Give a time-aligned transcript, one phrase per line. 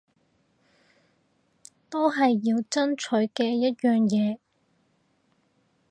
[1.91, 4.39] 都係要爭取嘅一樣嘢